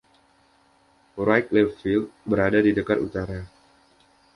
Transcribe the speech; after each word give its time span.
Wrigley 1.23 1.67
Field 1.77 2.07
berada 2.29 2.57
di 2.63 2.71
dekat 2.77 2.97
utara. 3.07 3.39